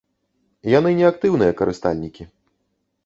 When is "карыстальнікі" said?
1.63-2.23